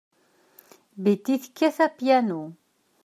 Betty 1.03 1.35
tekkat 1.43 1.77
apyanu. 1.85 2.41